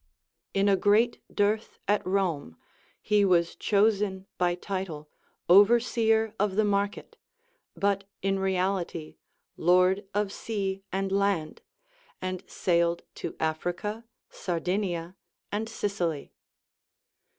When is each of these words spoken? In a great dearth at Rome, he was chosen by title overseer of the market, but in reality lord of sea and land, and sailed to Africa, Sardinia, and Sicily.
In 0.55 0.67
a 0.67 0.75
great 0.75 1.21
dearth 1.31 1.77
at 1.87 2.03
Rome, 2.07 2.57
he 3.03 3.23
was 3.23 3.55
chosen 3.55 4.25
by 4.39 4.55
title 4.55 5.11
overseer 5.47 6.33
of 6.39 6.55
the 6.55 6.65
market, 6.65 7.17
but 7.75 8.05
in 8.23 8.39
reality 8.39 9.17
lord 9.57 10.07
of 10.15 10.31
sea 10.31 10.81
and 10.91 11.11
land, 11.11 11.61
and 12.19 12.43
sailed 12.49 13.03
to 13.21 13.35
Africa, 13.39 14.03
Sardinia, 14.31 15.15
and 15.51 15.69
Sicily. 15.69 16.33